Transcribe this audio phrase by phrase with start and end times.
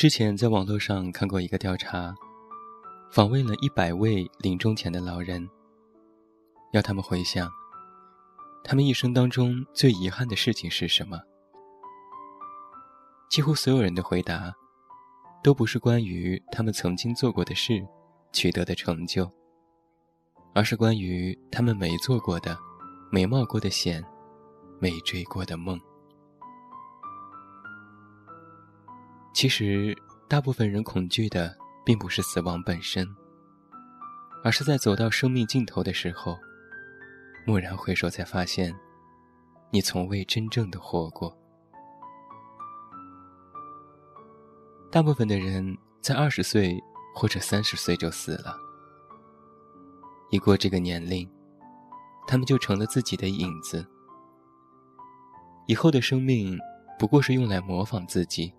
[0.00, 2.14] 之前在网络上看过一个调查，
[3.12, 5.46] 访问了一百位临终前的老人，
[6.72, 7.50] 要他们回想，
[8.64, 11.20] 他们一生当中最遗憾的事情是什么？
[13.28, 14.50] 几乎所有人的回答，
[15.42, 17.86] 都不是关于他们曾经做过的事、
[18.32, 19.30] 取得的成就，
[20.54, 22.58] 而是关于他们没做过的、
[23.12, 24.02] 没冒过的险、
[24.78, 25.78] 没追过的梦。
[29.32, 29.96] 其实，
[30.28, 33.06] 大部分人恐惧的并不是死亡本身，
[34.44, 36.36] 而是在走到生命尽头的时候，
[37.46, 38.74] 蓦然回首，才发现，
[39.70, 41.34] 你从未真正的活过。
[44.90, 46.78] 大部分的人在二十岁
[47.14, 48.58] 或者三十岁就死了，
[50.30, 51.26] 一过这个年龄，
[52.26, 53.86] 他们就成了自己的影子。
[55.66, 56.58] 以后的生命
[56.98, 58.52] 不过是用来模仿自己。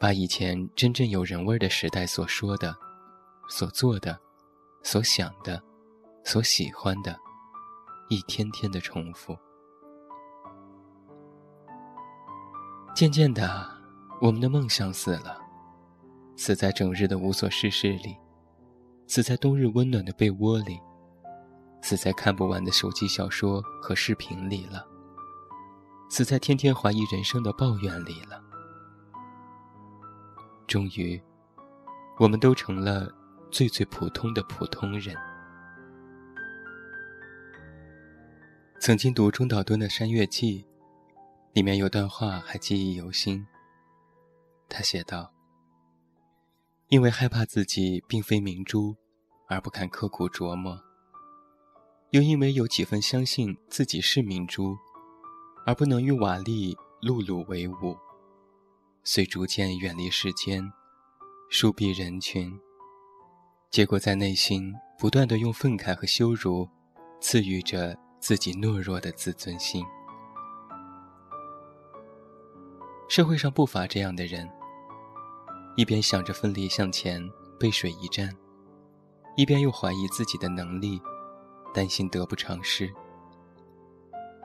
[0.00, 2.74] 把以前真正有人味的时代所说的、
[3.48, 4.16] 所做的、
[4.82, 5.60] 所想的、
[6.24, 7.18] 所喜欢的，
[8.08, 9.36] 一天天的重复。
[12.94, 13.68] 渐渐的，
[14.20, 15.36] 我们的梦想死了，
[16.36, 18.16] 死在整日的无所事事里，
[19.08, 20.80] 死在冬日温暖的被窝里，
[21.82, 24.86] 死在看不完的手机小说和视频里了，
[26.08, 28.44] 死在天天怀疑人生的抱怨里了。
[30.68, 31.18] 终于，
[32.18, 33.10] 我们都成了
[33.50, 35.16] 最最普通的普通人。
[38.78, 40.62] 曾经读中岛敦的《山月记》，
[41.54, 43.46] 里面有段话还记忆犹新。
[44.68, 45.32] 他写道
[46.88, 48.94] ：“因为害怕自己并非明珠，
[49.48, 50.76] 而不敢刻苦琢磨；
[52.10, 54.76] 又因为有几分相信自己是明珠，
[55.64, 57.96] 而不能与瓦砾碌碌为伍。”
[59.10, 60.70] 遂逐渐远离世间，
[61.48, 62.52] 疏避人群。
[63.70, 66.68] 结果在内心不断的用愤慨和羞辱，
[67.18, 69.82] 赐予着自己懦弱的自尊心。
[73.08, 74.46] 社会上不乏这样的人，
[75.74, 77.26] 一边想着奋力向前，
[77.58, 78.30] 背水一战，
[79.38, 81.00] 一边又怀疑自己的能力，
[81.72, 82.92] 担心得不偿失。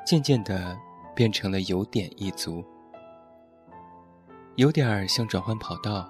[0.05, 0.79] 渐渐的，
[1.13, 2.63] 变成了有点一族。
[4.55, 6.07] 有点儿像转换跑道，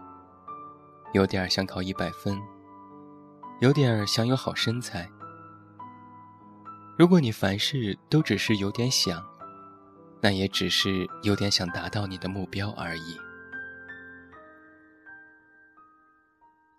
[1.13, 2.37] 有点儿想考一百分，
[3.61, 5.09] 有点儿想有好身材。
[6.97, 9.25] 如果你凡事都只是有点想，
[10.21, 13.17] 那也只是有点想达到你的目标而已。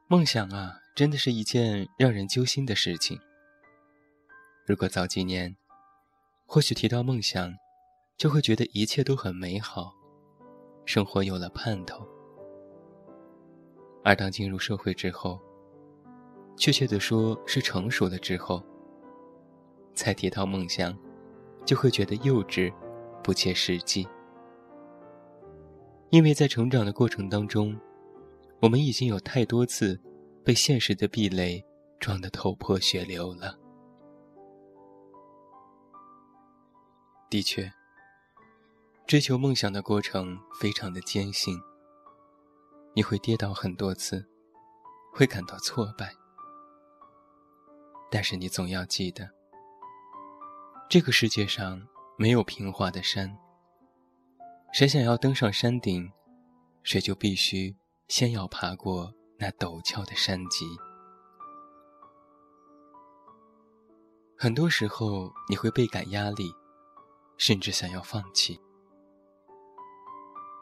[0.07, 3.19] 梦想啊，真的是一件让人揪心的事情。
[4.67, 5.57] 如果早几年，
[6.45, 7.55] 或许提到梦想，
[8.19, 9.95] 就会觉得一切都很美好。
[10.85, 12.07] 生活有了盼头，
[14.03, 15.41] 而当进入社会之后，
[16.57, 18.63] 确切的说是成熟了之后，
[19.95, 20.97] 再提到梦想，
[21.65, 22.73] 就会觉得幼稚、
[23.23, 24.07] 不切实际。
[26.11, 27.75] 因为在成长的过程当中，
[28.61, 29.99] 我们已经有太多次
[30.45, 31.65] 被现实的壁垒
[31.99, 33.59] 撞得头破血流了。
[37.31, 37.73] 的确。
[39.07, 41.61] 追求梦想的过程非常的艰辛，
[42.95, 44.27] 你会跌倒很多次，
[45.13, 46.15] 会感到挫败，
[48.11, 49.29] 但是你总要记得，
[50.89, 53.37] 这个世界上没有平滑的山。
[54.73, 56.11] 谁想要登上山顶，
[56.83, 57.77] 谁就必须
[58.09, 60.65] 先要爬过那陡峭的山脊。
[64.35, 66.51] 很多时候，你会倍感压力，
[67.37, 68.59] 甚至想要放弃。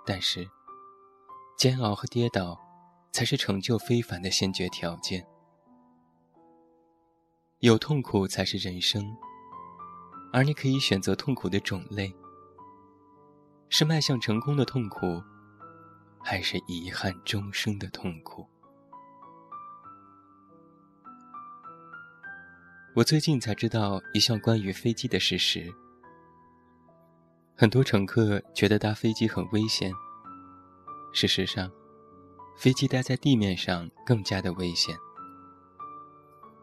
[0.05, 0.49] 但是，
[1.57, 2.59] 煎熬和跌倒，
[3.13, 5.27] 才是成就非凡的先决条件。
[7.61, 9.17] 有痛苦才是人生，
[10.33, 12.13] 而你可以选择痛苦的种类：
[13.69, 15.23] 是迈向成功的痛苦，
[16.21, 18.45] 还是遗憾终生的痛苦？
[22.97, 25.73] 我最近才知道一项关于飞机的事实。
[27.63, 29.93] 很多乘客觉得搭飞机很危险。
[31.13, 31.71] 事实上，
[32.57, 34.97] 飞机待在地面上更加的危险，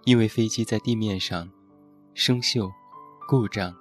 [0.03, 1.49] 因为飞机在地面上，
[2.13, 2.69] 生锈、
[3.29, 3.73] 故障、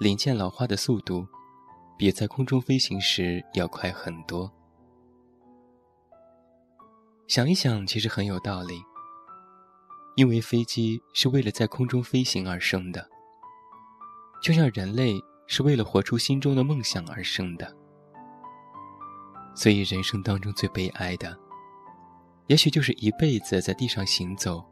[0.00, 1.26] 零件老化的速度，
[1.98, 4.50] 比在空中飞行时要快很多。
[7.26, 8.82] 想一想，其实很有道理，
[10.16, 13.06] 因为飞机是为了在空中飞行而生的，
[14.42, 15.22] 就像人类。
[15.46, 17.74] 是为了活出心中的梦想而生的。
[19.54, 21.38] 所以人生当中最悲哀的，
[22.48, 24.64] 也许就是一辈子在地上行走，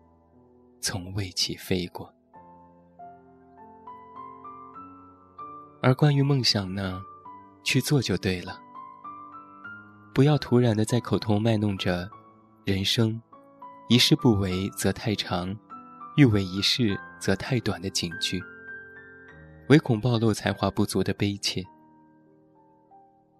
[0.81, 2.13] 从未起飞过。
[5.81, 7.03] 而关于梦想呢，
[7.65, 8.61] 去做就对了。
[10.15, 12.11] 不要突然的在口头卖弄着
[12.67, 13.21] “人生
[13.89, 15.57] 一事不为则太长，
[16.17, 18.43] 欲为一事则太短”的警句，
[19.73, 21.65] 唯恐暴露才华不足的悲切。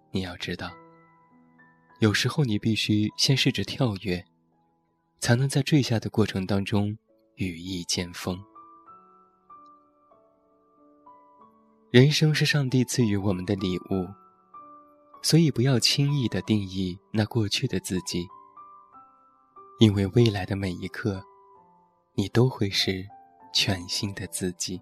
[0.09, 0.71] 你要知道，
[1.99, 4.25] 有时候你必须先试着跳跃，
[5.19, 6.97] 才能在坠下的过程当中
[7.35, 8.43] 羽翼渐丰。
[11.91, 14.07] 人生是上帝赐予我们的礼物，
[15.21, 18.25] 所以不要轻易的定义那过去的自己，
[19.79, 21.23] 因为未来的每一刻，
[22.15, 23.07] 你都会是
[23.53, 24.81] 全新的自己。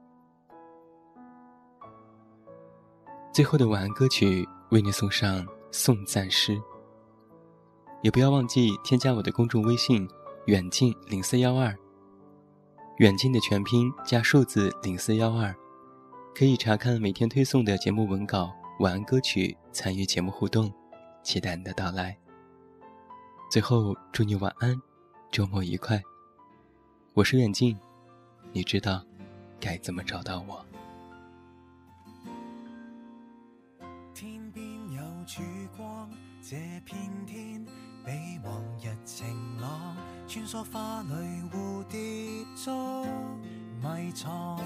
[3.33, 6.61] 最后的晚安歌曲为你送上送赞诗，
[8.01, 10.05] 也不要忘记添加我的公众微信
[10.47, 11.73] “远近零四幺二”，
[12.99, 15.55] 远近的全拼加数字零四幺二。
[16.35, 20.69] 可以查看每天推送的节目文稿、晚安歌曲，参与节目互动，
[21.23, 22.17] 期待你的到来。
[23.49, 24.75] 最后，祝你晚安，
[25.31, 26.01] 周末愉快。
[27.13, 27.77] 我是远近，
[28.51, 29.01] 你知道
[29.57, 30.65] 该怎么找到我。
[36.51, 37.65] 这片天
[38.03, 38.11] 比
[38.43, 39.25] 往日晴
[39.61, 39.95] 朗，
[40.27, 41.13] 穿梭花里
[41.49, 41.97] 蝴蝶
[42.61, 43.07] 中
[43.81, 44.59] 迷藏。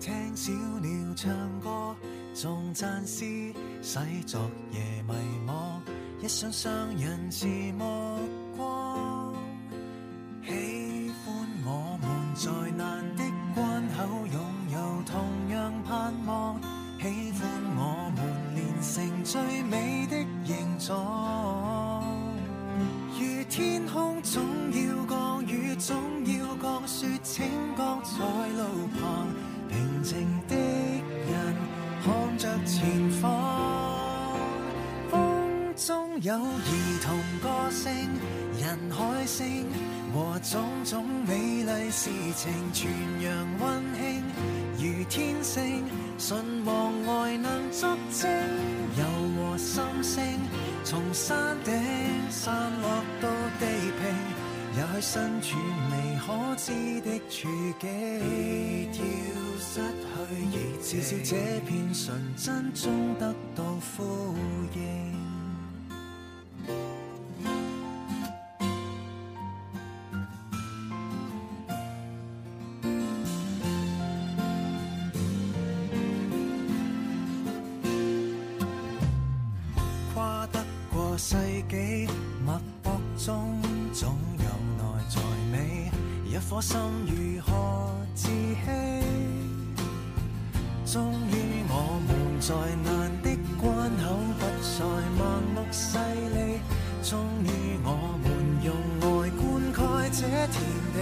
[0.00, 0.50] 听小
[0.80, 1.94] 鸟唱歌，
[2.34, 3.52] 仲赞诗，
[3.82, 4.40] 使昨
[4.70, 5.12] 夜迷
[5.46, 5.78] 惘。
[6.24, 8.18] 一双双人是目
[36.28, 37.90] 有儿童歌声、
[38.60, 39.46] 人海声
[40.12, 42.90] 和种种美丽事情，全
[43.22, 44.22] 样温馨
[44.76, 45.84] 如天性，
[46.18, 48.30] 纯望爱能作证，
[48.94, 49.04] 柔
[49.36, 50.22] 和心声
[50.84, 51.72] 从山顶
[52.28, 53.64] 散落到地
[53.96, 54.04] 平。
[54.76, 55.56] 也许身处
[55.90, 57.48] 未可知的处
[57.80, 57.88] 境，
[58.92, 59.00] 要
[59.58, 59.80] 失
[60.52, 63.64] 去，至少这片纯真中得到
[63.96, 64.34] 呼
[64.74, 65.27] 应。
[81.18, 81.34] 世
[81.68, 82.06] 纪
[82.46, 83.60] 脉搏中，
[83.92, 84.44] 总有
[84.78, 85.20] 内在
[85.50, 85.90] 美。
[86.24, 87.50] 一颗心如何
[88.14, 88.30] 自欺？
[90.86, 91.72] 终于我
[92.06, 92.10] 们
[92.40, 92.54] 在
[92.84, 92.88] 难
[93.20, 93.26] 的
[93.60, 93.66] 关
[93.98, 94.04] 口
[94.38, 94.76] 不再
[95.18, 95.20] 盲
[95.54, 96.38] 目势利，
[97.02, 97.46] 终于
[97.82, 97.86] 我
[98.22, 98.26] 们
[98.62, 98.66] 用
[99.02, 99.04] 爱
[99.36, 99.42] 灌
[99.74, 99.76] 溉
[100.12, 100.56] 这田
[100.94, 100.96] 地，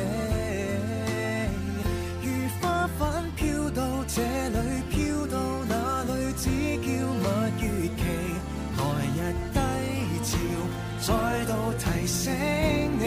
[12.26, 13.06] 请你。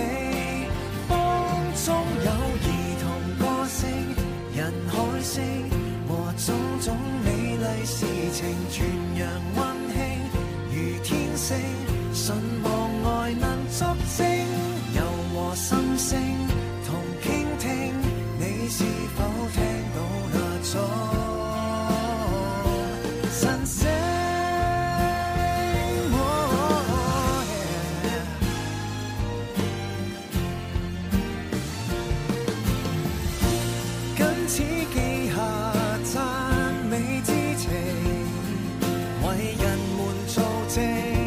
[1.10, 1.18] 风
[1.84, 2.68] 中有儿
[3.02, 3.78] 童歌声、
[4.56, 5.44] 人海声
[6.08, 6.96] 和种种
[7.26, 8.40] 美丽事情，
[40.90, 41.19] 你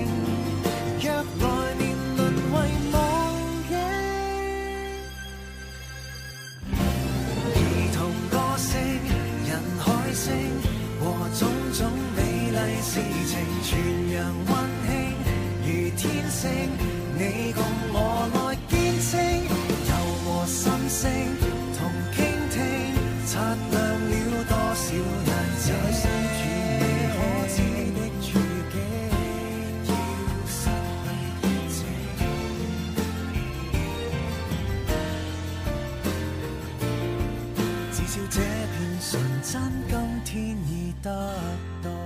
[39.54, 41.10] 但今天已得
[41.82, 42.01] 到。